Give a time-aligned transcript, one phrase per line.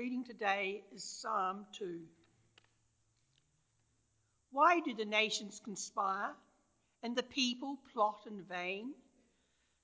[0.00, 2.00] reading today is Psalm 2.
[4.50, 6.30] Why do the nations conspire
[7.02, 8.94] and the people plot in vain?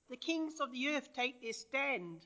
[0.09, 2.25] The kings of the earth take their stand,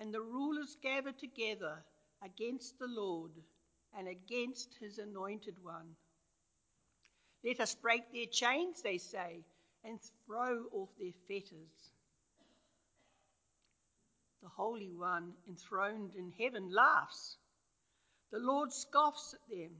[0.00, 1.82] and the rulers gather together
[2.24, 3.32] against the Lord
[3.98, 5.96] and against his anointed one.
[7.44, 9.44] Let us break their chains, they say,
[9.82, 11.90] and throw off their fetters.
[14.42, 17.36] The Holy One enthroned in heaven laughs.
[18.32, 19.70] The Lord scoffs at them.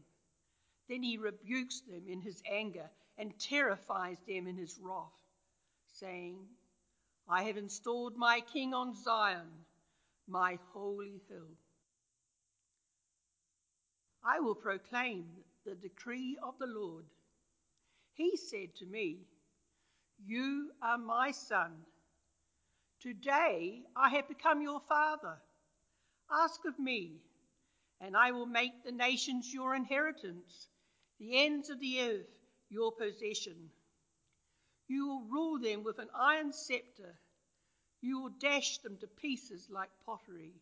[0.89, 5.13] Then he rebukes them in his anger and terrifies them in his wrath,
[5.95, 6.39] saying,
[7.29, 9.49] I have installed my king on Zion,
[10.29, 11.57] my holy hill.
[14.25, 15.27] I will proclaim
[15.65, 17.05] the decree of the Lord.
[18.15, 19.19] He said to me,
[20.25, 21.73] You are my son.
[23.03, 25.37] Today I have become your father.
[26.31, 27.17] Ask of me,
[28.01, 30.69] and I will make the nations your inheritance,
[31.19, 32.29] the ends of the earth
[32.71, 33.57] your possession.
[34.87, 37.19] You will rule them with an iron scepter.
[38.03, 40.53] You will dash them to pieces like pottery.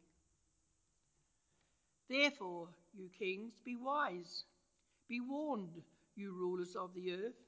[2.09, 4.45] Therefore, you kings, be wise.
[5.11, 5.83] Be warned,
[6.17, 7.41] you rulers of the earth.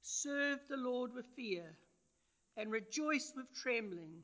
[0.00, 1.76] Serve the Lord with fear
[2.56, 4.22] and rejoice with trembling.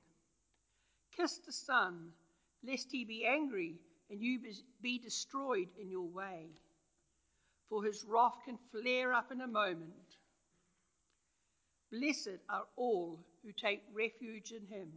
[1.17, 2.11] Kiss the Son,
[2.67, 3.77] lest he be angry
[4.11, 4.39] and you
[4.83, 6.47] be destroyed in your way.
[7.69, 10.17] For his wrath can flare up in a moment.
[11.91, 14.89] Blessed are all who take refuge in him.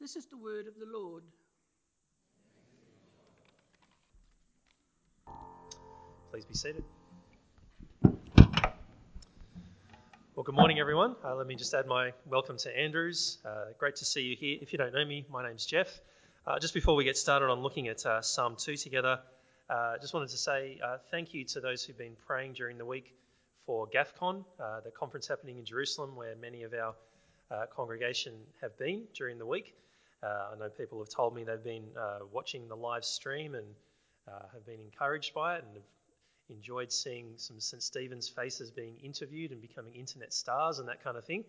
[0.00, 1.22] This is the word of the Lord.
[6.30, 6.84] Please be seated.
[10.36, 11.14] Well, good morning, everyone.
[11.24, 13.38] Uh, let me just add my welcome to Andrews.
[13.44, 14.58] Uh, great to see you here.
[14.60, 16.00] If you don't know me, my name's Jeff.
[16.44, 19.20] Uh, just before we get started on looking at uh, Psalm 2 together,
[19.70, 22.84] uh, just wanted to say uh, thank you to those who've been praying during the
[22.84, 23.14] week
[23.64, 24.44] for GAFCON,
[24.82, 26.96] the conference happening in Jerusalem, where many of our
[27.68, 29.76] congregation have been during the week.
[30.20, 31.86] I know people have told me they've been
[32.32, 33.66] watching the live stream and
[34.52, 35.84] have been encouraged by it and have
[36.48, 37.82] enjoyed seeing some St.
[37.82, 41.44] Stephen's faces being interviewed and becoming internet stars and that kind of thing.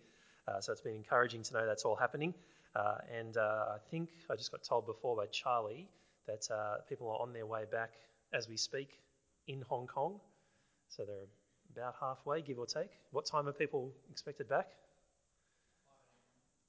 [0.48, 2.34] Uh, so it's been encouraging to know that's all happening.
[2.74, 5.88] Uh, and uh, I think I just got told before by Charlie
[6.26, 7.92] that uh, people are on their way back
[8.32, 9.00] as we speak
[9.48, 10.20] in Hong Kong.
[10.88, 11.16] So they're
[11.72, 12.90] about halfway, give or take.
[13.10, 14.68] What time are people expected back?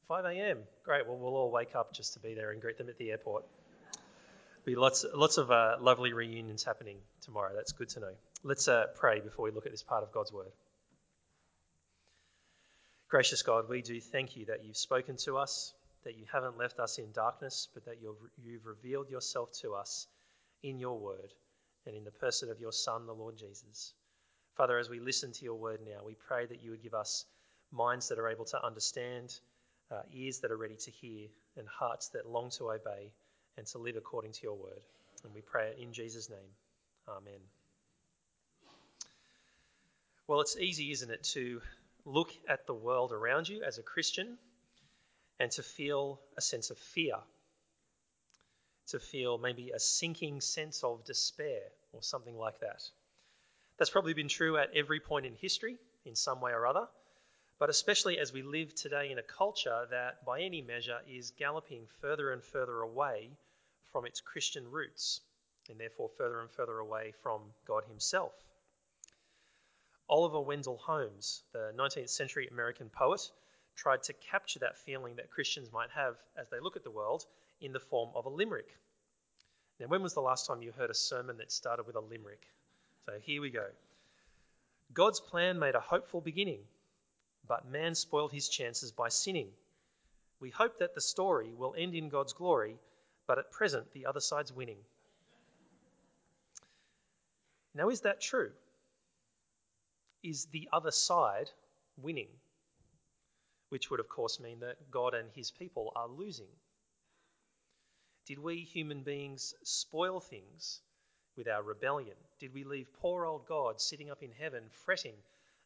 [0.07, 0.59] 5 a.m.
[0.83, 1.05] Great.
[1.05, 3.43] Well, we'll all wake up just to be there and greet them at the airport
[4.67, 7.53] be lots, lots of uh, lovely reunions happening tomorrow.
[7.55, 8.11] That's good to know.
[8.43, 10.51] Let's uh, pray before we look at this part of God's Word.
[13.07, 15.73] Gracious God, we do thank you that you've spoken to us,
[16.03, 20.05] that you haven't left us in darkness, but that you've, revealed yourself to us
[20.61, 21.33] in your Word
[21.85, 23.93] and in the person of your Son, the Lord Jesus.
[24.57, 27.23] Father, as we listen to your Word now, we pray that you would give us
[27.71, 29.33] minds that are able to understand,
[29.89, 33.13] uh, ears that are ready to hear, and hearts that long to obey
[33.57, 34.81] and to live according to your word.
[35.23, 36.39] And we pray it in Jesus' name.
[37.09, 37.39] Amen.
[40.27, 41.61] Well, it's easy, isn't it, to
[42.05, 44.37] look at the world around you as a Christian
[45.39, 47.15] and to feel a sense of fear,
[48.87, 51.61] to feel maybe a sinking sense of despair
[51.93, 52.83] or something like that.
[53.77, 56.87] That's probably been true at every point in history in some way or other,
[57.59, 61.83] but especially as we live today in a culture that, by any measure, is galloping
[62.01, 63.29] further and further away
[63.97, 65.21] from its Christian roots
[65.71, 68.31] and therefore further and further away from God Himself.
[70.07, 73.27] Oliver Wendell Holmes, the 19th century American poet,
[73.75, 77.25] tried to capture that feeling that Christians might have as they look at the world
[77.59, 78.69] in the form of a limerick.
[79.79, 82.45] Now, when was the last time you heard a sermon that started with a limerick?
[83.07, 83.65] So here we go.
[84.93, 86.61] God's plan made a hopeful beginning,
[87.47, 89.49] but man spoiled his chances by sinning.
[90.39, 92.77] We hope that the story will end in God's glory
[93.27, 94.79] but at present the other side's winning.
[97.75, 98.51] Now, is that true?
[100.23, 101.51] Is the other side
[101.97, 102.29] winning?
[103.69, 106.49] Which would, of course, mean that God and his people are losing.
[108.25, 110.81] Did we human beings spoil things
[111.35, 112.15] with our rebellion?
[112.39, 115.15] Did we leave poor old God sitting up in heaven fretting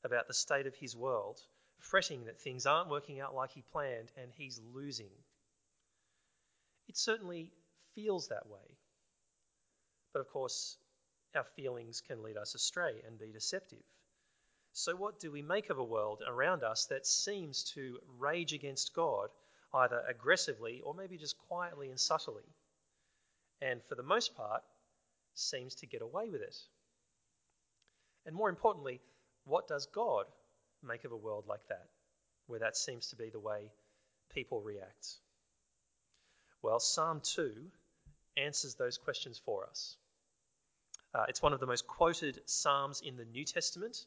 [0.04, 1.40] about the state of his world,
[1.80, 5.12] fretting that things aren't working out like he planned and he's losing?
[6.88, 7.52] It certainly
[7.96, 8.78] feels that way.
[10.14, 10.78] But of course,
[11.36, 13.84] our feelings can lead us astray and be deceptive.
[14.74, 18.94] So, what do we make of a world around us that seems to rage against
[18.94, 19.30] God,
[19.74, 22.44] either aggressively or maybe just quietly and subtly?
[23.62, 24.64] and for the most part,
[25.34, 26.58] seems to get away with it.
[28.26, 29.00] And more importantly,
[29.46, 30.26] what does God
[30.84, 31.88] make of a world like that,
[32.48, 33.72] where that seems to be the way
[34.34, 35.18] people react?
[36.64, 37.52] Well, Psalm 2
[38.38, 39.96] answers those questions for us.
[41.14, 44.06] Uh, it's one of the most quoted Psalms in the New Testament,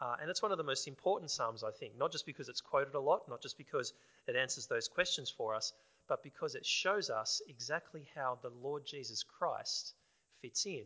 [0.00, 2.60] uh, and it's one of the most important Psalms, I think, not just because it's
[2.60, 3.92] quoted a lot, not just because
[4.28, 5.72] it answers those questions for us,
[6.06, 9.94] but because it shows us exactly how the Lord Jesus Christ
[10.42, 10.84] fits in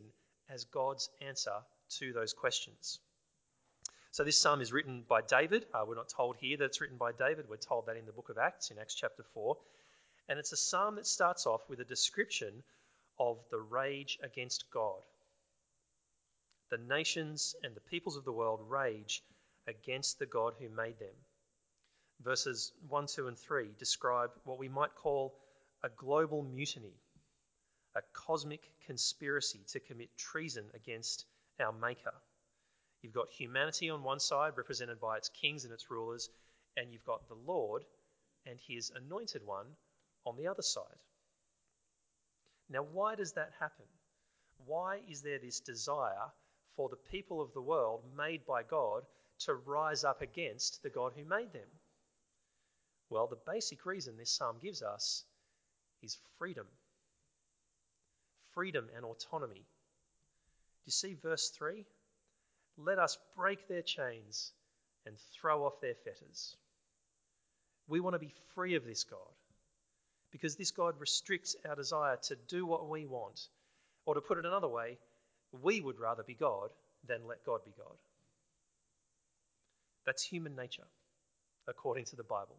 [0.49, 1.55] as God's answer
[1.97, 2.99] to those questions.
[4.11, 5.65] So, this psalm is written by David.
[5.73, 7.47] Uh, we're not told here that it's written by David.
[7.49, 9.57] We're told that in the book of Acts, in Acts chapter 4.
[10.29, 12.63] And it's a psalm that starts off with a description
[13.19, 15.01] of the rage against God.
[16.69, 19.23] The nations and the peoples of the world rage
[19.67, 21.15] against the God who made them.
[22.21, 25.33] Verses 1, 2, and 3 describe what we might call
[25.83, 26.93] a global mutiny,
[27.95, 31.25] a cosmic conspiracy to commit treason against
[31.59, 32.13] our Maker.
[33.01, 36.29] You've got humanity on one side, represented by its kings and its rulers,
[36.77, 37.83] and you've got the Lord
[38.45, 39.65] and his anointed one
[40.25, 40.83] on the other side.
[42.69, 43.85] Now, why does that happen?
[44.65, 46.31] Why is there this desire
[46.75, 49.03] for the people of the world made by God
[49.39, 51.67] to rise up against the God who made them?
[53.09, 55.23] Well, the basic reason this psalm gives us
[56.03, 56.67] is freedom.
[58.53, 59.55] Freedom and autonomy.
[59.55, 61.85] Do you see verse 3?
[62.77, 64.51] Let us break their chains
[65.05, 66.55] and throw off their fetters.
[67.87, 69.33] We want to be free of this God
[70.31, 73.47] because this God restricts our desire to do what we want.
[74.05, 74.97] Or to put it another way,
[75.61, 76.69] we would rather be God
[77.07, 77.95] than let God be God.
[80.05, 80.87] That's human nature,
[81.67, 82.57] according to the Bible.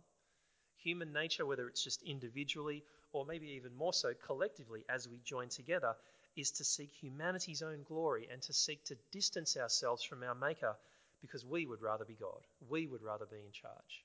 [0.83, 5.49] Human nature, whether it's just individually or maybe even more so collectively as we join
[5.49, 5.95] together,
[6.37, 10.77] is to seek humanity's own glory and to seek to distance ourselves from our Maker
[11.21, 12.47] because we would rather be God.
[12.69, 14.05] We would rather be in charge.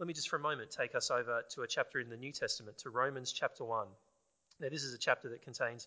[0.00, 2.32] Let me just for a moment take us over to a chapter in the New
[2.32, 3.86] Testament, to Romans chapter 1.
[4.58, 5.86] Now, this is a chapter that contains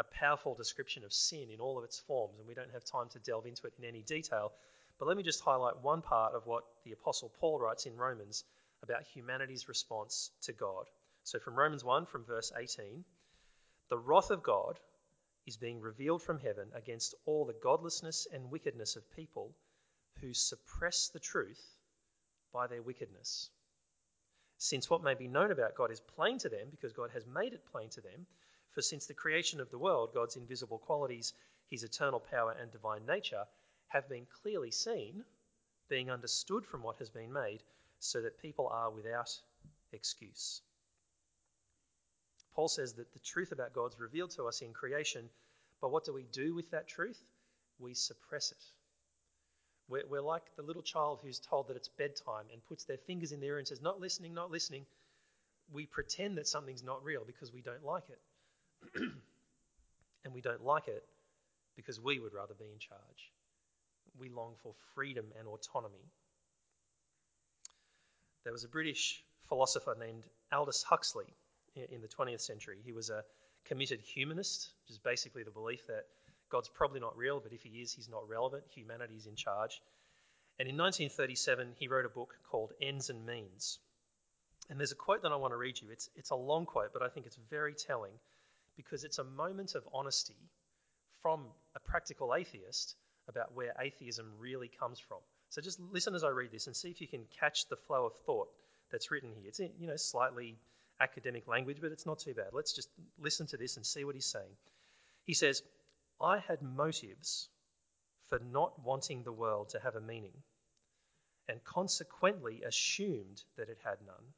[0.00, 3.08] a powerful description of sin in all of its forms, and we don't have time
[3.10, 4.50] to delve into it in any detail.
[4.98, 8.42] But let me just highlight one part of what the Apostle Paul writes in Romans
[8.82, 10.90] about humanity's response to God.
[11.22, 13.04] So, from Romans 1, from verse 18,
[13.90, 14.80] the wrath of God
[15.46, 19.54] is being revealed from heaven against all the godlessness and wickedness of people
[20.20, 21.62] who suppress the truth
[22.52, 23.50] by their wickedness.
[24.58, 27.52] Since what may be known about God is plain to them, because God has made
[27.52, 28.26] it plain to them,
[28.72, 31.32] for since the creation of the world, God's invisible qualities,
[31.68, 33.44] his eternal power and divine nature,
[33.88, 35.24] have been clearly seen,
[35.88, 37.62] being understood from what has been made,
[37.98, 39.30] so that people are without
[39.92, 40.62] excuse.
[42.54, 45.28] Paul says that the truth about God's revealed to us in creation,
[45.80, 47.18] but what do we do with that truth?
[47.78, 48.64] We suppress it.
[49.88, 53.32] We're, we're like the little child who's told that it's bedtime and puts their fingers
[53.32, 54.86] in the ear and says, Not listening, not listening.
[55.72, 59.00] We pretend that something's not real because we don't like it.
[60.24, 61.04] and we don't like it
[61.76, 63.32] because we would rather be in charge.
[64.18, 66.04] We long for freedom and autonomy.
[68.44, 71.32] There was a British philosopher named Aldous Huxley
[71.74, 72.78] in the 20th century.
[72.84, 73.24] He was a
[73.64, 76.06] committed humanist, which is basically the belief that
[76.52, 78.64] God's probably not real, but if he is, he's not relevant.
[78.74, 79.80] Humanity is in charge.
[80.58, 83.78] And in 1937, he wrote a book called Ends and Means.
[84.68, 85.88] And there's a quote that I want to read you.
[85.90, 88.12] It's, it's a long quote, but I think it's very telling
[88.76, 90.36] because it's a moment of honesty
[91.22, 92.96] from a practical atheist
[93.28, 95.18] about where atheism really comes from.
[95.48, 98.06] So just listen as I read this and see if you can catch the flow
[98.06, 98.48] of thought
[98.90, 99.48] that's written here.
[99.48, 100.58] It's in, you know, slightly
[101.00, 102.48] academic language, but it's not too bad.
[102.52, 104.56] Let's just listen to this and see what he's saying.
[105.24, 105.62] He says,
[106.22, 107.48] I had motives
[108.28, 110.44] for not wanting the world to have a meaning,
[111.48, 114.32] and consequently assumed that it had none,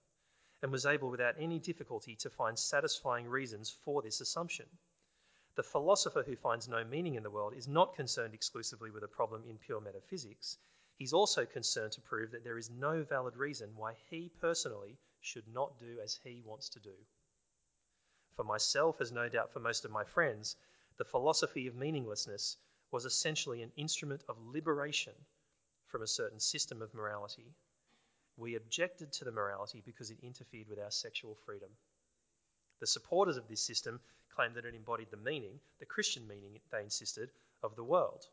[0.62, 4.67] and was able without any difficulty to find satisfying reasons for this assumption.
[5.57, 9.09] The philosopher who finds no meaning in the world is not concerned exclusively with a
[9.09, 10.57] problem in pure metaphysics.
[10.97, 15.47] He's also concerned to prove that there is no valid reason why he personally should
[15.49, 16.97] not do as he wants to do.
[18.37, 20.57] For myself, as no doubt for most of my friends,
[20.97, 22.57] the philosophy of meaninglessness
[22.91, 25.15] was essentially an instrument of liberation
[25.87, 27.55] from a certain system of morality.
[28.37, 31.71] We objected to the morality because it interfered with our sexual freedom.
[32.81, 34.01] The supporters of this system
[34.35, 37.31] claimed that it embodied the meaning, the Christian meaning, they insisted,
[37.63, 38.27] of the world.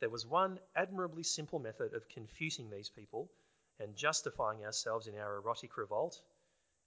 [0.00, 3.30] There was one admirably simple method of confusing these people
[3.78, 6.20] and justifying ourselves in our erotic revolt.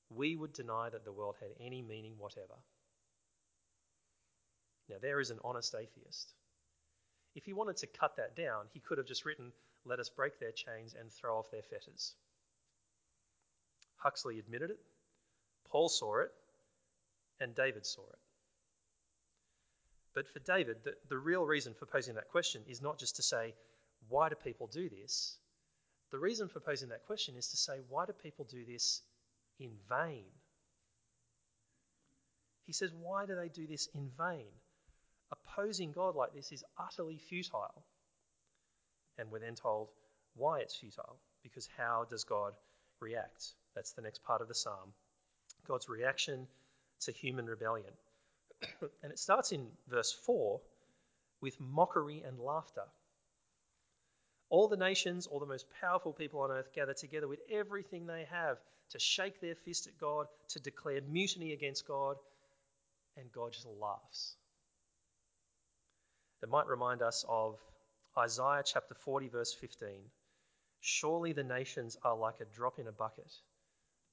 [0.10, 2.56] We would deny that the world had any meaning whatever.
[4.90, 6.34] Now, there is an honest atheist.
[7.36, 9.52] If he wanted to cut that down, he could have just written,
[9.86, 12.14] Let us break their chains and throw off their fetters.
[13.98, 14.80] Huxley admitted it,
[15.70, 16.32] Paul saw it,
[17.40, 18.20] and David saw it.
[20.14, 23.24] But for David, the, the real reason for posing that question is not just to
[23.24, 23.56] say,
[24.10, 25.38] Why do people do this?
[26.12, 29.02] The reason for posing that question is to say, Why do people do this
[29.60, 30.26] in vain?
[32.66, 34.52] He says, Why do they do this in vain?
[35.34, 37.84] Opposing God like this is utterly futile.
[39.18, 39.90] And we're then told
[40.36, 41.18] why it's futile.
[41.42, 42.54] Because how does God
[43.00, 43.54] react?
[43.76, 44.94] That's the next part of the psalm.
[45.68, 46.48] God's reaction
[47.02, 47.94] to human rebellion.
[49.04, 50.60] and it starts in verse 4
[51.42, 52.84] with mockery and laughter.
[54.50, 58.26] All the nations, all the most powerful people on earth gather together with everything they
[58.30, 58.60] have
[58.92, 62.18] to shake their fist at God, to declare mutiny against God,
[63.18, 64.36] and God just laughs.
[66.44, 67.58] It might remind us of
[68.18, 69.90] Isaiah chapter 40, verse 15.
[70.82, 73.32] Surely the nations are like a drop in a bucket,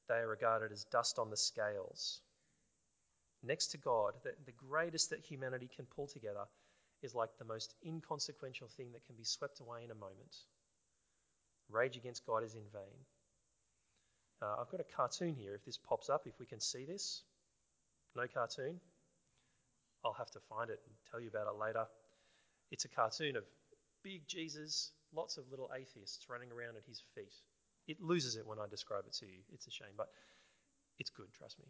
[0.09, 2.21] they are regarded as dust on the scales.
[3.43, 6.45] Next to God, the, the greatest that humanity can pull together
[7.03, 10.37] is like the most inconsequential thing that can be swept away in a moment.
[11.69, 13.01] Rage against God is in vain.
[14.41, 15.55] Uh, I've got a cartoon here.
[15.55, 17.23] If this pops up, if we can see this.
[18.15, 18.79] No cartoon?
[20.05, 21.87] I'll have to find it and tell you about it later.
[22.71, 23.45] It's a cartoon of
[24.03, 27.35] big Jesus, lots of little atheists running around at his feet.
[27.87, 29.41] It loses it when I describe it to you.
[29.53, 30.09] It's a shame, but
[30.99, 31.67] it's good, trust me.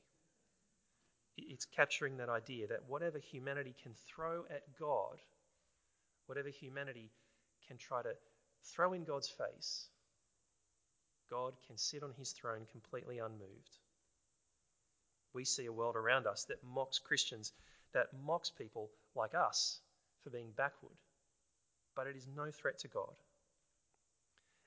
[1.36, 5.18] It's capturing that idea that whatever humanity can throw at God,
[6.26, 7.10] whatever humanity
[7.66, 8.12] can try to
[8.74, 9.86] throw in God's face,
[11.30, 13.78] God can sit on his throne completely unmoved.
[15.32, 17.52] We see a world around us that mocks Christians,
[17.94, 19.80] that mocks people like us
[20.22, 20.96] for being backward,
[21.96, 23.14] but it is no threat to God.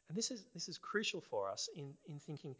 [0.09, 2.55] And this is, this is crucial for us in, in thinking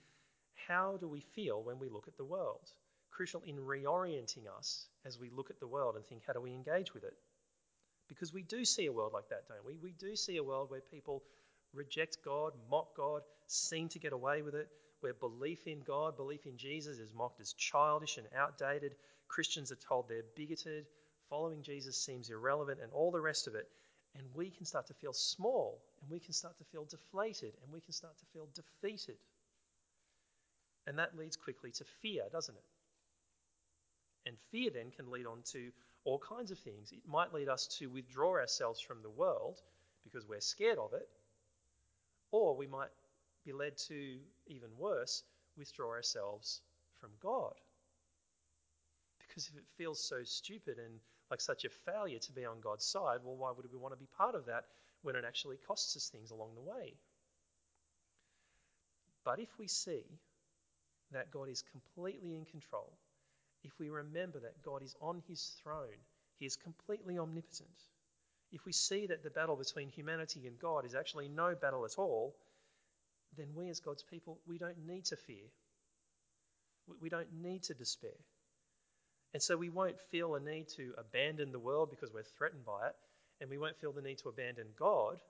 [0.68, 2.72] how do we feel when we look at the world?
[3.12, 6.54] Crucial in reorienting us as we look at the world and think how do we
[6.54, 7.14] engage with it?
[8.08, 9.78] Because we do see a world like that, don't we?
[9.82, 11.24] We do see a world where people
[11.74, 14.68] reject God, mock God, seem to get away with it,
[15.02, 18.96] where belief in God, belief in Jesus is mocked as childish and outdated.
[19.28, 20.86] Christians are told they're bigoted,
[21.30, 23.68] following Jesus seems irrelevant, and all the rest of it.
[24.16, 27.74] And we can start to feel small, and we can start to feel deflated, and
[27.74, 29.18] we can start to feel defeated.
[30.86, 32.64] And that leads quickly to fear, doesn't it?
[34.28, 35.72] And fear then can lead on to
[36.06, 36.92] all kinds of things.
[36.92, 39.62] It might lead us to withdraw ourselves from the world
[40.04, 41.08] because we're scared of it,
[42.32, 42.90] or we might
[43.46, 45.24] be led to, even worse,
[45.58, 46.62] withdraw ourselves
[47.00, 47.54] from God.
[49.20, 51.00] Because if it feels so stupid and
[51.34, 54.00] like such a failure to be on God's side, well, why would we want to
[54.00, 54.66] be part of that
[55.02, 56.94] when it actually costs us things along the way?
[59.26, 60.04] But if we see
[61.12, 62.94] that God is completely in control,
[63.64, 65.98] if we remember that God is on his throne,
[66.38, 67.82] he is completely omnipotent,
[68.52, 71.98] if we see that the battle between humanity and God is actually no battle at
[71.98, 72.36] all,
[73.36, 75.50] then we as God's people, we don't need to fear.
[77.02, 78.20] We don't need to despair.
[79.34, 82.88] And so we won't feel a need to abandon the world because we're threatened by
[82.88, 82.96] it,
[83.42, 85.22] and we won't feel the need to abandon God.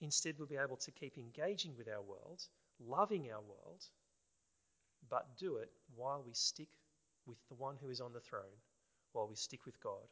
[0.00, 2.42] Instead, we'll be able to keep engaging with our world,
[2.84, 3.84] loving our world,
[5.08, 6.68] but do it while we stick
[7.26, 8.42] with the one who is on the throne,
[9.12, 10.08] while we stick with God.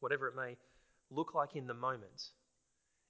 [0.00, 0.56] Whatever it may
[1.10, 2.30] look like in the moment,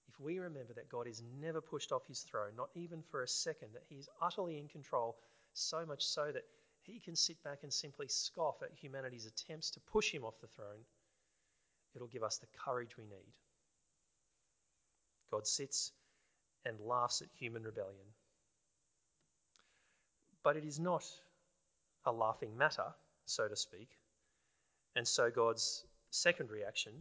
[0.09, 3.29] if we remember that God is never pushed off his throne, not even for a
[3.29, 5.17] second, that he is utterly in control,
[5.55, 6.45] so much so that
[6.83, 10.47] he can sit back and simply scoff at humanity's attempts to push him off the
[10.49, 10.85] throne,
[11.95, 13.35] it'll give us the courage we need.
[15.31, 15.93] God sits
[16.65, 18.07] and laughs at human rebellion.
[20.43, 21.05] But it is not
[22.05, 22.95] a laughing matter,
[23.27, 23.89] so to speak.
[24.97, 26.93] And so God's second reaction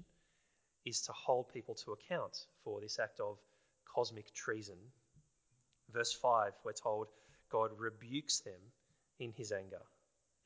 [0.86, 3.38] is to hold people to account for this act of
[3.86, 4.78] cosmic treason.
[5.92, 7.08] Verse 5, we're told
[7.50, 8.62] God rebukes them
[9.20, 9.82] in his anger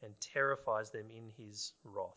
[0.01, 2.12] and terrifies them in his wrath.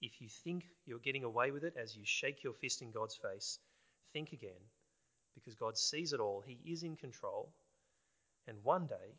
[0.00, 3.16] If you think you're getting away with it as you shake your fist in God's
[3.16, 3.58] face,
[4.12, 4.62] think again,
[5.34, 6.42] because God sees it all.
[6.44, 7.52] He is in control.
[8.48, 9.14] And one day,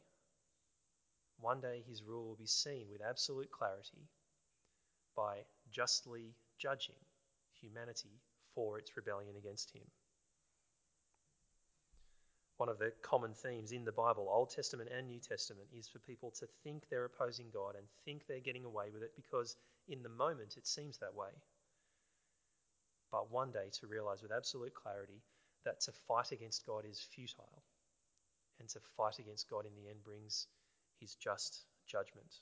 [1.39, 4.09] one day his rule will be seen with absolute clarity
[5.15, 5.37] by
[5.71, 6.95] justly judging
[7.61, 8.19] humanity
[8.55, 9.83] for its rebellion against him.
[12.61, 15.97] One of the common themes in the Bible, Old Testament and New Testament, is for
[15.97, 19.55] people to think they're opposing God and think they're getting away with it because
[19.89, 21.31] in the moment it seems that way.
[23.11, 25.23] But one day to realize with absolute clarity
[25.65, 27.63] that to fight against God is futile
[28.59, 30.45] and to fight against God in the end brings
[30.99, 32.41] his just judgment.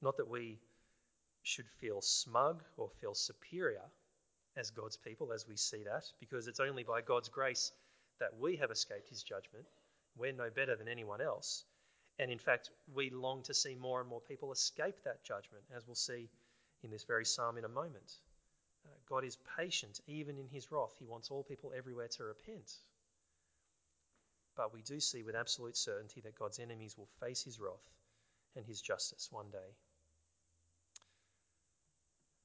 [0.00, 0.60] Not that we
[1.42, 3.84] should feel smug or feel superior
[4.56, 7.70] as God's people as we see that, because it's only by God's grace
[8.20, 9.66] that we have escaped his judgment.
[10.16, 11.64] We're no better than anyone else.
[12.18, 15.86] And in fact, we long to see more and more people escape that judgment, as
[15.86, 16.28] we'll see
[16.82, 18.18] in this very psalm in a moment.
[18.84, 20.94] Uh, God is patient even in his wrath.
[20.98, 22.72] He wants all people everywhere to repent.
[24.56, 27.88] But we do see with absolute certainty that God's enemies will face his wrath
[28.54, 29.74] and his justice one day.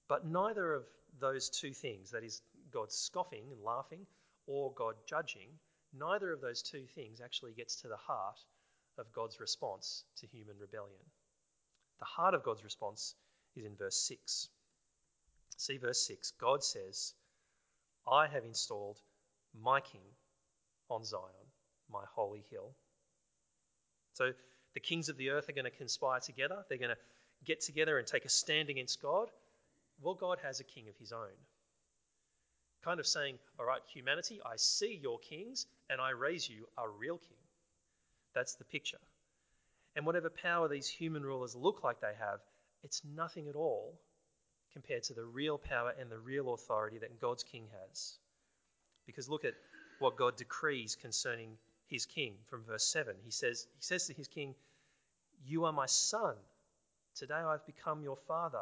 [0.07, 0.85] But neither of
[1.19, 4.07] those two things, that is, God scoffing and laughing,
[4.49, 5.47] or God judging,
[5.93, 8.39] neither of those two things actually gets to the heart
[8.97, 11.05] of God's response to human rebellion.
[11.99, 13.13] The heart of God's response
[13.55, 14.49] is in verse 6.
[15.57, 16.31] See verse 6.
[16.41, 17.13] God says,
[18.11, 18.97] I have installed
[19.61, 20.01] my king
[20.89, 21.21] on Zion,
[21.91, 22.71] my holy hill.
[24.13, 24.31] So
[24.73, 26.65] the kings of the earth are going to conspire together.
[26.67, 29.27] They're going to get together and take a stand against God.
[30.01, 31.37] Well, God has a king of his own
[32.83, 36.87] kind of saying, All right, humanity, I see your kings and I raise you a
[36.87, 37.37] real king.
[38.33, 38.99] That's the picture.
[39.95, 42.39] And whatever power these human rulers look like they have,
[42.83, 43.99] it's nothing at all
[44.73, 48.17] compared to the real power and the real authority that God's king has.
[49.05, 49.55] Because look at
[49.97, 51.57] what God decrees concerning
[51.87, 53.15] his king from verse 7.
[53.25, 54.55] He says, he says to his king,
[55.45, 56.35] You are my son.
[57.15, 58.61] Today I've become your father.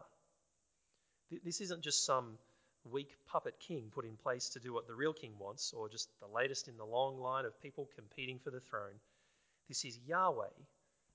[1.44, 2.38] This isn't just some
[2.88, 6.10] weak puppet king put in place to do what the real king wants, or just
[6.20, 9.00] the latest in the long line of people competing for the throne.
[9.68, 10.48] This is Yahweh,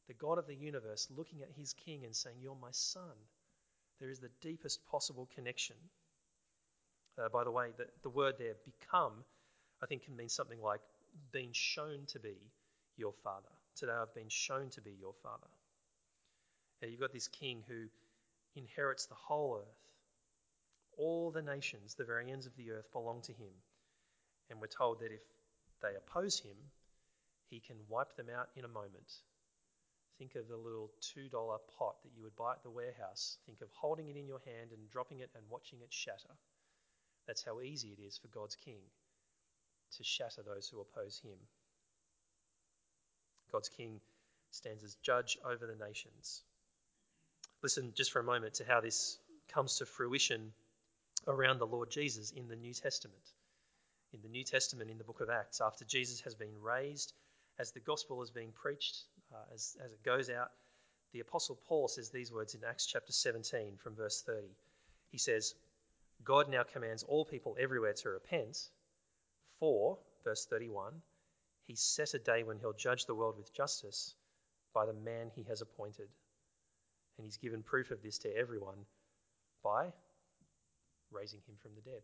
[0.08, 3.16] the God of the universe, looking at his king and saying, You're my son.
[4.00, 5.76] There is the deepest possible connection.
[7.18, 9.12] Uh, by the way, the, the word there, become,
[9.82, 10.80] I think can mean something like
[11.30, 12.36] being shown to be
[12.96, 13.48] your father.
[13.76, 15.46] Today I've been shown to be your father.
[16.82, 17.84] Uh, you've got this king who
[18.56, 19.91] inherits the whole earth
[20.98, 23.52] all the nations, the very ends of the earth, belong to him.
[24.50, 25.22] And we're told that if
[25.82, 26.56] they oppose him,
[27.50, 29.12] he can wipe them out in a moment.
[30.18, 31.30] Think of the little $2
[31.78, 33.38] pot that you would buy at the warehouse.
[33.46, 36.34] Think of holding it in your hand and dropping it and watching it shatter.
[37.26, 38.80] That's how easy it is for God's king
[39.96, 41.36] to shatter those who oppose him.
[43.50, 44.00] God's king
[44.50, 46.42] stands as judge over the nations.
[47.62, 49.18] Listen just for a moment to how this
[49.52, 50.52] comes to fruition
[51.26, 53.22] around the Lord Jesus in the New Testament.
[54.12, 57.12] In the New Testament, in the book of Acts, after Jesus has been raised,
[57.58, 60.50] as the gospel is being preached, uh, as, as it goes out,
[61.12, 64.48] the Apostle Paul says these words in Acts chapter 17 from verse 30.
[65.10, 65.54] He says,
[66.24, 68.58] God now commands all people everywhere to repent,
[69.58, 71.02] for, verse 31,
[71.64, 74.14] he set a day when he'll judge the world with justice
[74.74, 76.08] by the man he has appointed.
[77.16, 78.86] And he's given proof of this to everyone
[79.62, 79.92] by
[81.12, 82.02] raising him from the dead.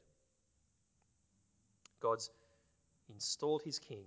[2.01, 2.31] God's
[3.09, 4.05] installed his king.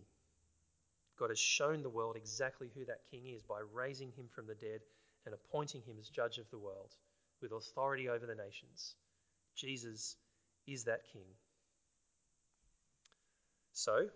[1.18, 4.56] God has shown the world exactly who that king is by raising him from the
[4.56, 4.82] dead
[5.26, 6.96] and appointing him as judge of the world
[7.42, 8.96] with authority over the nations.
[9.56, 10.16] Jesus
[10.68, 11.26] is that king.
[13.74, 14.08] So,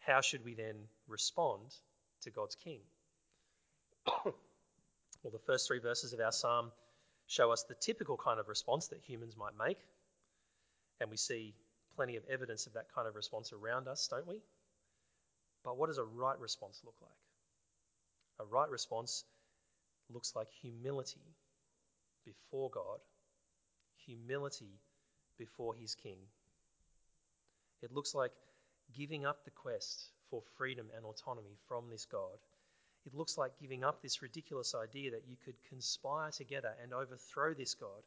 [0.00, 1.74] how should we then respond
[2.22, 2.80] to God's king?
[4.24, 4.34] well,
[5.24, 6.72] the first three verses of our psalm
[7.28, 9.78] show us the typical kind of response that humans might make.
[11.00, 11.54] And we see
[11.94, 14.40] plenty of evidence of that kind of response around us, don't we?
[15.64, 17.10] But what does a right response look like?
[18.40, 19.24] A right response
[20.12, 21.20] looks like humility
[22.24, 22.98] before God,
[24.06, 24.80] humility
[25.38, 26.18] before His King.
[27.82, 28.32] It looks like
[28.96, 32.38] giving up the quest for freedom and autonomy from this God
[33.08, 37.54] it looks like giving up this ridiculous idea that you could conspire together and overthrow
[37.54, 38.02] this God.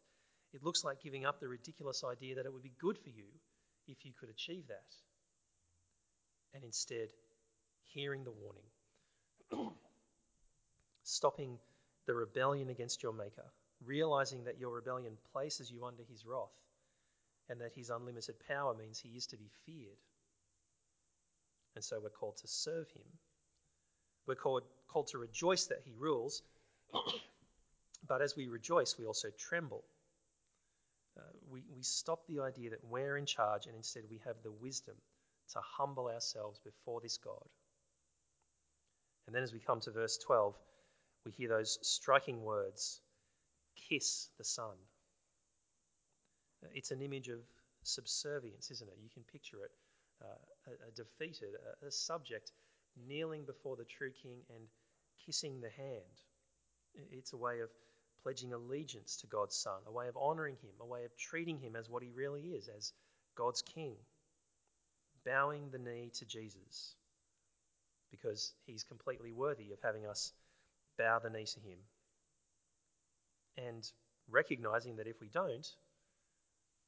[0.53, 3.25] It looks like giving up the ridiculous idea that it would be good for you
[3.87, 4.93] if you could achieve that.
[6.53, 7.07] And instead,
[7.81, 9.71] hearing the warning,
[11.03, 11.57] stopping
[12.05, 13.51] the rebellion against your Maker,
[13.83, 16.53] realizing that your rebellion places you under his wrath,
[17.49, 19.97] and that his unlimited power means he is to be feared.
[21.73, 23.07] And so we're called to serve him
[24.27, 26.41] we're called, called to rejoice that he rules,
[28.07, 29.83] but as we rejoice, we also tremble.
[31.17, 34.51] Uh, we, we stop the idea that we're in charge and instead we have the
[34.51, 34.95] wisdom
[35.53, 37.47] to humble ourselves before this God.
[39.27, 40.55] And then as we come to verse 12,
[41.25, 42.99] we hear those striking words
[43.89, 44.75] kiss the Son.
[46.73, 47.39] It's an image of
[47.83, 48.97] subservience, isn't it?
[49.01, 49.71] You can picture it
[50.21, 51.49] uh, a, a, defeated,
[51.81, 52.51] a, a subject
[53.07, 54.65] kneeling before the true king and
[55.25, 56.15] kissing the hand.
[57.11, 57.69] It's a way of
[58.23, 61.75] pledging allegiance to God's Son, a way of honoring him, a way of treating him
[61.75, 62.93] as what he really is, as
[63.35, 63.95] God's King,
[65.25, 66.95] bowing the knee to Jesus
[68.11, 70.33] because he's completely worthy of having us
[70.97, 71.79] bow the knee to him.
[73.57, 73.89] And
[74.29, 75.67] recognizing that if we don't,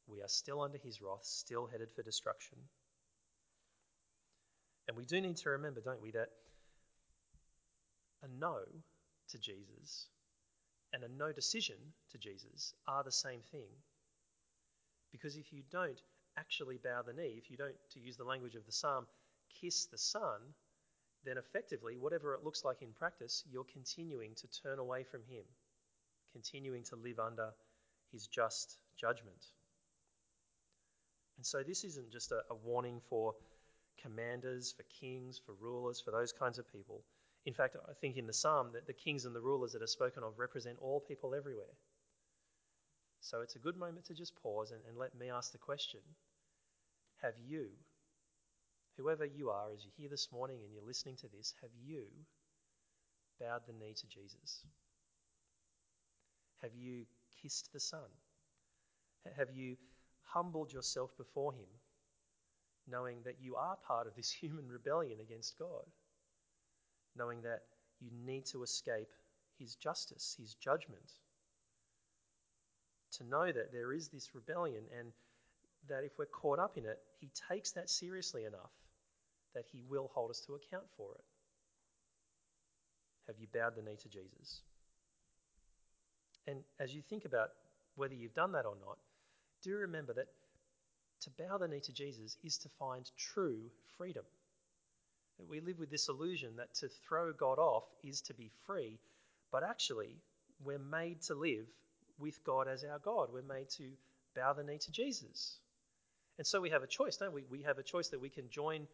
[0.07, 2.57] we are still under his wrath, still headed for destruction.
[4.87, 6.29] And we do need to remember, don't we, that
[8.21, 8.59] a no
[9.29, 10.07] to Jesus
[10.93, 11.77] and a no decision
[12.11, 13.69] to Jesus are the same thing.
[15.11, 16.01] Because if you don't
[16.37, 19.05] actually bow the knee, if you don't, to use the language of the psalm,
[19.61, 20.39] kiss the Son,
[21.25, 25.43] then effectively, whatever it looks like in practice, you're continuing to turn away from Him,
[26.31, 27.51] continuing to live under
[28.11, 29.45] His just judgment.
[31.37, 33.35] And so, this isn't just a, a warning for
[34.01, 37.03] commanders, for kings, for rulers, for those kinds of people.
[37.45, 39.87] In fact, I think in the psalm that the kings and the rulers that are
[39.87, 41.75] spoken of represent all people everywhere.
[43.19, 46.01] So it's a good moment to just pause and, and let me ask the question
[47.21, 47.67] Have you,
[48.97, 52.03] whoever you are, as you're here this morning and you're listening to this, have you
[53.39, 54.65] bowed the knee to Jesus?
[56.61, 57.05] Have you
[57.41, 58.09] kissed the Son?
[59.37, 59.77] Have you
[60.23, 61.67] humbled yourself before Him,
[62.89, 65.85] knowing that you are part of this human rebellion against God?
[67.15, 67.61] knowing that
[67.99, 69.09] you need to escape
[69.59, 71.11] his justice, his judgment.
[73.13, 75.11] To know that there is this rebellion and
[75.87, 78.71] that if we're caught up in it, he takes that seriously enough
[79.53, 81.23] that he will hold us to account for it.
[83.27, 84.61] Have you bowed the knee to Jesus?
[86.47, 87.49] And as you think about
[87.95, 88.97] whether you've done that or not,
[89.61, 90.27] do remember that
[91.23, 93.59] to bow the knee to Jesus is to find true
[93.97, 94.23] freedom.
[95.49, 98.99] We live with this illusion that to throw God off is to be free,
[99.51, 100.15] but actually,
[100.63, 101.65] we're made to live
[102.19, 103.29] with God as our God.
[103.33, 103.89] We're made to
[104.35, 105.57] bow the knee to Jesus.
[106.37, 107.45] And so we have a choice, don't we?
[107.49, 108.87] We have a choice that we can join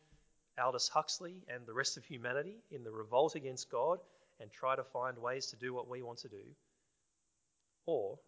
[0.57, 3.99] Aldous Huxley and the rest of humanity in the revolt against God
[4.39, 6.43] and try to find ways to do what we want to do.
[7.85, 8.19] Or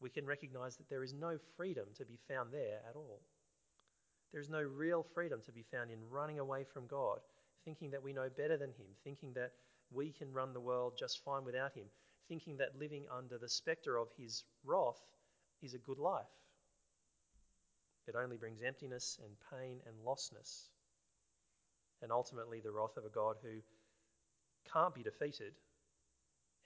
[0.00, 3.20] we can recognize that there is no freedom to be found there at all.
[4.32, 7.20] There is no real freedom to be found in running away from God
[7.68, 9.52] thinking that we know better than Him, thinking that
[9.90, 11.84] we can run the world just fine without Him,
[12.26, 15.00] thinking that living under the spectre of His wrath
[15.62, 16.24] is a good life.
[18.06, 20.68] It only brings emptiness and pain and lostness,
[22.00, 23.60] and ultimately the wrath of a God who
[24.72, 25.52] can't be defeated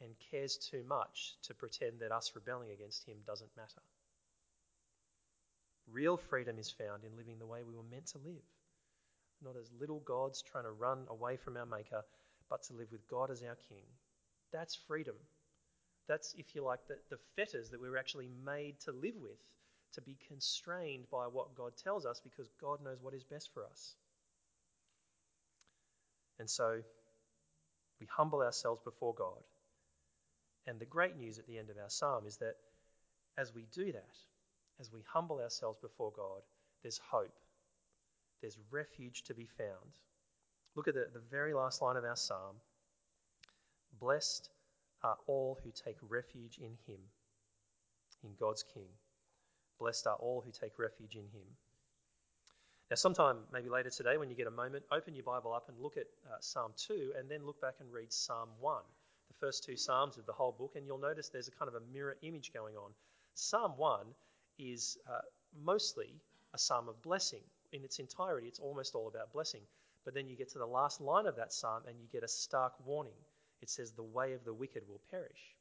[0.00, 3.82] and cares too much to pretend that us rebelling against Him doesn't matter.
[5.90, 8.42] Real freedom is found in living the way we were meant to live
[9.44, 12.02] not as little gods trying to run away from our Maker,
[12.48, 13.84] but to live with God as our King.
[14.52, 15.14] That's freedom.
[16.08, 19.38] That's, if you like, the, the fetters that we were actually made to live with,
[19.94, 23.64] to be constrained by what God tells us because God knows what is best for
[23.64, 23.94] us.
[26.38, 26.80] And so
[28.00, 29.42] we humble ourselves before God.
[30.66, 32.56] And the great news at the end of our psalm is that
[33.36, 34.16] as we do that,
[34.80, 36.42] as we humble ourselves before God,
[36.82, 37.38] there's hope
[38.42, 40.00] there's refuge to be found.
[40.74, 42.56] Look at the, the very last line of our psalm.
[44.00, 44.50] Blessed
[45.02, 47.00] are all who take refuge in him,
[48.24, 48.88] in God's King.
[49.78, 51.46] Blessed are all who take refuge in him.
[52.90, 55.80] Now, sometime maybe later today, when you get a moment, open your Bible up and
[55.80, 58.82] look at uh, Psalm 2 and then look back and read Psalm 1,
[59.28, 61.74] the first two Psalms of the whole book, and you'll notice there's a kind of
[61.74, 62.90] a mirror image going on.
[63.34, 63.98] Psalm 1
[64.58, 65.20] is uh,
[65.64, 66.14] mostly
[66.54, 69.62] a psalm of blessing in its entirety, it's almost all about blessing.
[70.04, 72.28] But then you get to the last line of that psalm and you get a
[72.28, 73.16] stark warning.
[73.60, 75.56] It says, The way of the wicked will perish.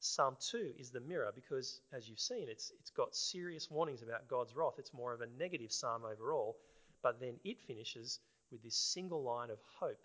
[0.00, 4.28] Psalm 2 is the mirror because, as you've seen, it's, it's got serious warnings about
[4.28, 4.78] God's wrath.
[4.78, 6.56] It's more of a negative psalm overall,
[7.02, 10.02] but then it finishes with this single line of hope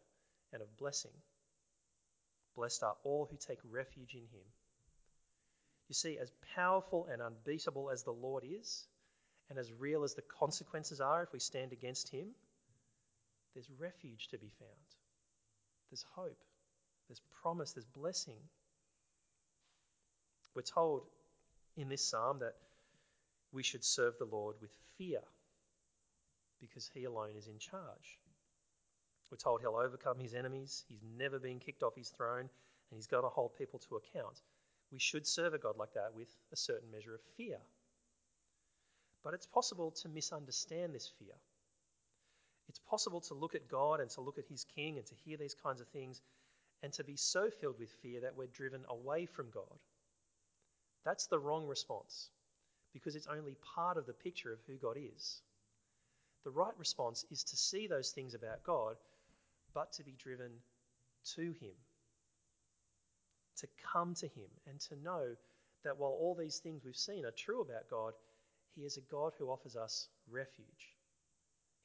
[0.54, 1.12] and of blessing.
[2.56, 4.46] Blessed are all who take refuge in him.
[5.92, 8.88] You see, as powerful and unbeatable as the Lord is,
[9.50, 12.28] and as real as the consequences are if we stand against Him,
[13.54, 14.96] there's refuge to be found.
[15.92, 16.40] There's hope.
[17.10, 17.74] There's promise.
[17.74, 18.40] There's blessing.
[20.56, 21.04] We're told
[21.76, 22.56] in this psalm that
[23.52, 25.22] we should serve the Lord with fear.
[26.62, 28.20] because he alone is in charge.
[29.32, 32.50] We're told he'll overcome his enemies, he's never been kicked off his throne,
[32.92, 34.38] and he's got to hold people to account.
[34.92, 37.58] We should serve a God like that with a certain measure of fear.
[39.24, 41.36] But it's possible to misunderstand this fear.
[42.68, 45.38] It's possible to look at God and to look at his king and to hear
[45.38, 46.22] these kinds of things
[46.84, 49.80] and to be so filled with fear that we're driven away from God.
[51.06, 52.30] That's the wrong response
[52.94, 55.42] because it's only part of the picture of who God is.
[56.44, 58.96] The right response is to see those things about God,
[59.74, 60.52] but to be driven
[61.36, 61.76] to Him,
[63.58, 65.36] to come to Him, and to know
[65.84, 68.14] that while all these things we've seen are true about God,
[68.76, 70.96] He is a God who offers us refuge.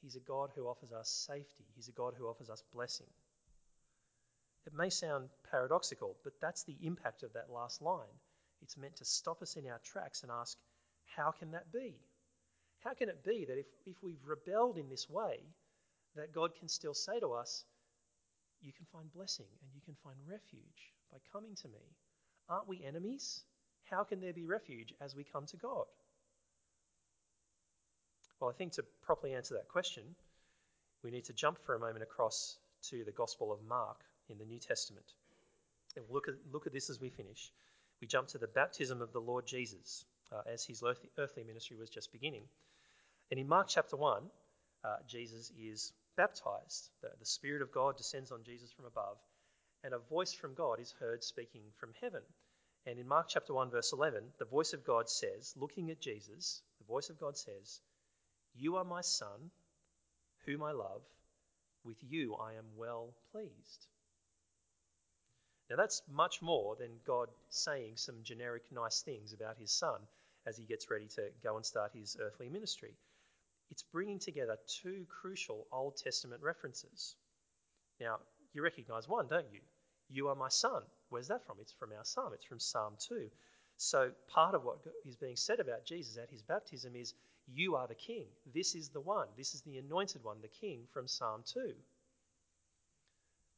[0.03, 1.65] He's a God who offers us safety.
[1.75, 3.07] He's a God who offers us blessing.
[4.67, 8.21] It may sound paradoxical, but that's the impact of that last line.
[8.63, 10.59] It's meant to stop us in our tracks and ask,
[11.15, 11.95] how can that be?
[12.81, 15.39] How can it be that if, if we've rebelled in this way,
[16.15, 17.65] that God can still say to us,
[18.61, 21.97] You can find blessing and you can find refuge by coming to me?
[22.49, 23.43] Aren't we enemies?
[23.91, 25.87] How can there be refuge as we come to God?
[28.41, 30.03] Well, I think to properly answer that question,
[31.03, 32.59] we need to jump for a moment across
[32.91, 35.07] to the Gospel of Mark in the New Testament.
[35.97, 37.51] And look at, look at this as we finish.
[38.01, 40.83] We jump to the baptism of the Lord Jesus uh, as his
[41.17, 42.43] earthly ministry was just beginning.
[43.31, 44.23] And in Mark chapter 1,
[44.85, 46.91] uh, Jesus is baptized.
[47.03, 49.17] The, the Spirit of God descends on Jesus from above,
[49.87, 52.23] and a voice from God is heard speaking from heaven.
[52.87, 56.61] And in Mark chapter 1, verse 11, the voice of God says, looking at Jesus,
[56.81, 57.81] the voice of God says,
[58.57, 59.53] You are my Son,
[60.45, 61.03] whom I love.
[61.85, 63.87] With you I am well pleased.
[65.71, 70.01] Now, that's much more than God saying some generic nice things about his son
[70.47, 72.95] as he gets ready to go and start his earthly ministry.
[73.71, 77.15] It's bringing together two crucial Old Testament references.
[78.01, 78.19] Now,
[78.53, 79.61] you recognize one, don't you?
[80.09, 80.83] You are my son.
[81.09, 81.59] Where's that from?
[81.61, 83.31] It's from our psalm, it's from Psalm 2.
[83.77, 87.15] So, part of what is being said about Jesus at his baptism is,
[87.47, 88.27] You are the king.
[88.55, 89.29] This is the one.
[89.37, 91.75] This is the anointed one, the king from Psalm 2.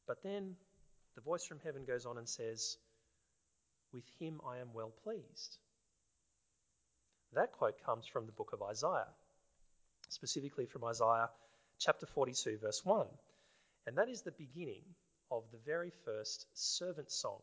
[0.07, 0.55] But then
[1.15, 2.77] the voice from heaven goes on and says,
[3.93, 5.57] With him I am well pleased.
[7.33, 9.07] That quote comes from the book of Isaiah,
[10.09, 11.29] specifically from Isaiah
[11.77, 13.07] chapter 42, verse 1.
[13.87, 14.83] And that is the beginning
[15.31, 17.41] of the very first servant song.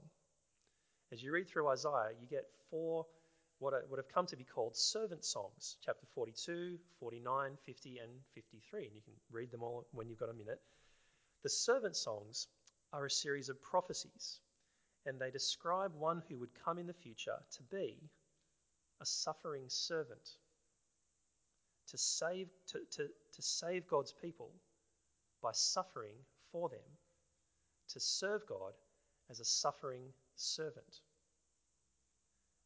[1.13, 3.07] As you read through Isaiah, you get four
[3.59, 8.85] what, what have come to be called servant songs chapter 42, 49, 50, and 53.
[8.85, 10.61] And you can read them all when you've got a minute.
[11.43, 12.49] The servant songs
[12.93, 14.41] are a series of prophecies,
[15.07, 17.97] and they describe one who would come in the future to be
[19.01, 20.37] a suffering servant,
[21.89, 24.51] to save, to, to, to save God's people
[25.43, 26.17] by suffering
[26.53, 26.81] for them,
[27.89, 28.73] to serve God
[29.31, 30.03] as a suffering
[30.35, 31.01] servant,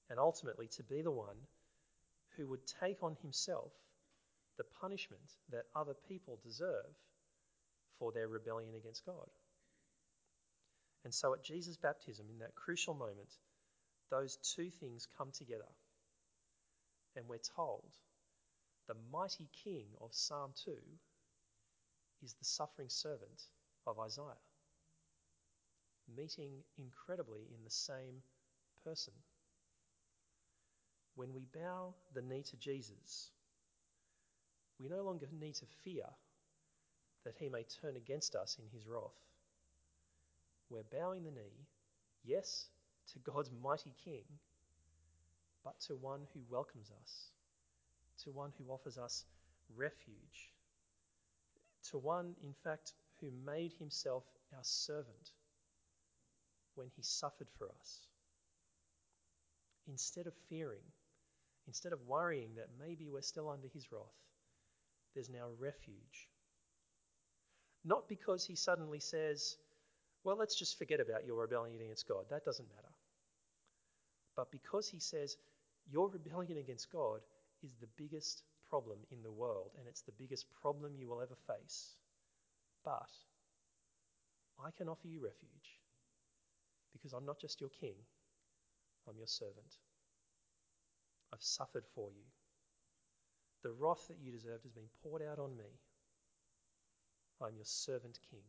[0.09, 1.37] and ultimately to be the one
[2.37, 3.73] who would take on himself
[4.57, 6.95] the punishment that other people deserve
[7.99, 9.29] for their rebellion against God.
[11.05, 13.31] And so at Jesus' baptism, in that crucial moment,
[14.11, 15.69] those two things come together.
[17.17, 17.97] And we're told
[18.87, 20.73] the mighty king of Psalm 2
[22.23, 23.49] is the suffering servant
[23.87, 24.37] of Isaiah,
[26.17, 28.23] meeting incredibly in the same
[28.85, 29.15] person.
[31.15, 33.31] When we bow the knee to Jesus,
[34.79, 36.07] we no longer need to fear
[37.25, 39.21] that he may turn against us in his wrath
[40.71, 41.67] we're bowing the knee,
[42.25, 42.69] yes,
[43.13, 44.23] to God's mighty King,
[45.65, 47.31] but to one who welcomes us,
[48.23, 49.25] to one who offers us
[49.77, 50.53] refuge,
[51.91, 54.23] to one, in fact, who made himself
[54.55, 55.33] our servant
[56.75, 58.07] when he suffered for us.
[59.89, 60.85] Instead of fearing,
[61.67, 64.03] instead of worrying that maybe we're still under his wrath,
[65.15, 66.29] there's now refuge.
[67.85, 69.57] Not because he suddenly says,
[70.23, 72.25] well, let's just forget about your rebellion against God.
[72.31, 72.93] That doesn't matter.
[74.37, 75.37] But because he says
[75.91, 77.21] your rebellion against God
[77.63, 81.37] is the biggest problem in the world and it's the biggest problem you will ever
[81.47, 81.97] face,
[82.85, 83.11] but
[84.65, 85.80] I can offer you refuge
[86.93, 87.95] because I'm not just your king,
[89.09, 89.79] I'm your servant.
[91.33, 92.25] I've suffered for you.
[93.63, 95.79] The wrath that you deserved has been poured out on me.
[97.41, 98.43] I'm your servant king.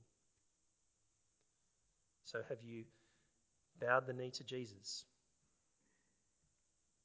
[2.25, 2.85] So have you
[3.79, 5.05] bowed the knee to Jesus?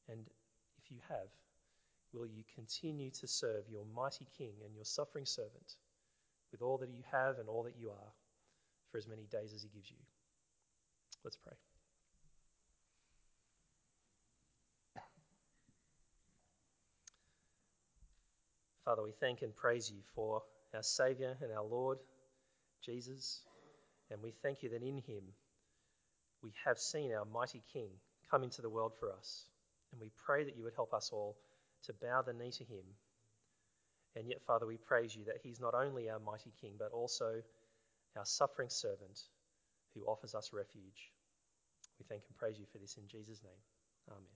[0.09, 0.20] And
[0.79, 1.29] if you have,
[2.12, 5.77] will you continue to serve your mighty King and your suffering servant
[6.53, 8.12] with all that you have and all that you are
[8.90, 9.96] for as many days as he gives you.
[11.24, 11.55] Let's pray.
[18.85, 21.98] Father, we thank and praise you for our Saviour and our Lord,
[22.85, 23.42] Jesus,
[24.11, 25.24] and we thank you that in him
[26.42, 27.88] we have seen our mighty King
[28.31, 29.44] come into the world for us.
[29.90, 31.37] And we pray that you would help us all
[31.85, 32.85] to bow the knee to him.
[34.14, 37.42] And yet, Father, we praise you that he's not only our mighty King, but also
[38.16, 39.20] our suffering servant
[39.96, 41.12] who offers us refuge.
[41.98, 43.62] We thank and praise you for this in Jesus' name.
[44.11, 44.36] Amen.